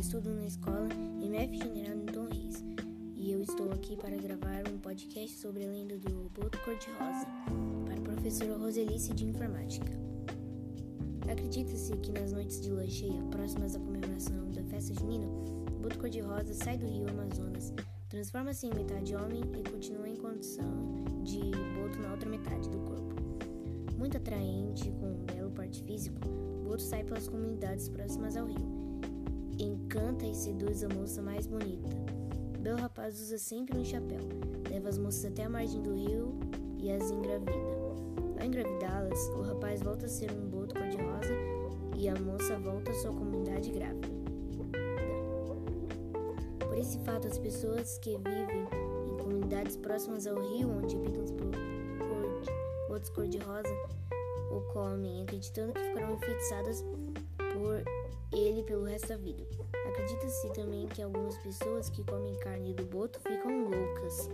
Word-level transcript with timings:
estudo 0.00 0.32
na 0.32 0.46
escola 0.46 0.88
MF 1.20 1.58
General 1.58 1.96
Newton 1.96 2.28
Reis 2.30 2.64
e 3.16 3.32
eu 3.32 3.42
estou 3.42 3.72
aqui 3.72 3.96
para 3.96 4.16
gravar 4.16 4.62
um 4.72 4.78
podcast 4.78 5.36
sobre 5.36 5.64
a 5.64 5.68
lenda 5.68 5.98
do 5.98 6.30
boto 6.30 6.56
cor-de-rosa 6.60 7.26
para 7.84 7.98
a 7.98 8.00
professora 8.02 8.56
Roselice 8.56 9.12
de 9.12 9.26
Informática. 9.26 9.90
Acredita-se 11.28 11.96
que 11.96 12.12
nas 12.12 12.32
noites 12.32 12.60
de 12.60 12.70
lua 12.70 12.86
cheia, 12.86 13.20
próximas 13.24 13.74
à 13.74 13.80
comemoração 13.80 14.48
da 14.52 14.62
festa 14.62 14.94
junina, 14.94 15.26
o 15.26 15.82
boto 15.82 15.98
cor-de-rosa 15.98 16.54
sai 16.54 16.78
do 16.78 16.86
rio 16.86 17.10
Amazonas, 17.10 17.74
transforma-se 18.08 18.68
em 18.68 18.74
metade 18.74 19.16
homem 19.16 19.42
e 19.58 19.68
continua 19.68 20.08
em 20.08 20.16
condição 20.16 21.02
de 21.24 21.40
boto 21.74 21.98
na 22.00 22.12
outra 22.12 22.30
metade 22.30 22.70
do 22.70 22.78
corpo. 22.78 23.16
Muito 23.98 24.16
atraente, 24.16 24.92
com 24.92 25.06
um 25.06 25.24
belo 25.24 25.50
porte 25.50 25.82
físico, 25.82 26.20
boto 26.62 26.82
sai 26.82 27.02
pelas 27.02 27.28
comunidades 27.28 27.88
próximas 27.88 28.36
ao 28.36 28.46
rio 28.46 28.87
Encanta 29.58 30.26
e 30.26 30.34
seduz 30.34 30.84
a 30.84 30.88
moça 30.88 31.20
mais 31.20 31.46
bonita 31.46 32.08
belo 32.68 32.82
rapaz 32.82 33.18
usa 33.18 33.38
sempre 33.38 33.78
um 33.78 33.84
chapéu, 33.84 34.20
leva 34.68 34.90
as 34.90 34.98
moças 34.98 35.24
até 35.24 35.44
a 35.44 35.48
margem 35.48 35.80
do 35.80 35.94
rio 35.94 36.38
e 36.78 36.90
as 36.90 37.10
engravida. 37.10 37.50
Ao 38.38 38.44
engravidá-las, 38.44 39.18
o 39.30 39.40
rapaz 39.40 39.80
volta 39.80 40.04
a 40.04 40.08
ser 40.08 40.30
um 40.32 40.50
boto 40.50 40.74
cor-de-rosa 40.74 41.32
e 41.96 42.10
a 42.10 42.14
moça 42.16 42.58
volta 42.58 42.90
à 42.90 42.94
sua 42.94 43.10
comunidade 43.10 43.70
grávida. 43.70 44.08
Por 46.58 46.76
esse 46.76 46.98
fato, 46.98 47.26
as 47.26 47.38
pessoas 47.38 47.96
que 47.98 48.18
vivem 48.18 48.68
em 49.08 49.16
comunidades 49.16 49.78
próximas 49.78 50.26
ao 50.26 50.38
rio, 50.38 50.68
onde 50.70 50.94
habitam 50.94 51.24
os 51.24 51.30
botos 51.30 53.08
cor-de-rosa, 53.08 53.74
o 54.50 54.60
comem, 54.74 55.22
acreditando 55.22 55.72
que 55.72 55.80
ficarão 55.80 56.14
enfeitiçadas 56.14 56.84
por 57.38 57.82
ele 58.38 58.62
pelo 58.62 58.84
resto 58.84 59.08
da 59.08 59.16
vida. 59.16 59.46
Acredita-se 59.88 60.52
também 60.52 60.86
que 60.88 61.02
algumas 61.02 61.36
pessoas 61.38 61.90
que 61.90 62.04
comem 62.04 62.36
carne 62.36 62.72
do 62.74 62.84
boto 62.84 63.20
ficam 63.20 63.64
loucas. 63.64 64.28